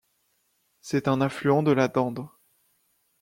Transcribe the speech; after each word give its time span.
C'est 0.81 1.07
un 1.07 1.21
affluent 1.21 1.61
de 1.61 1.69
la 1.71 1.87
Dendre. 1.87 2.39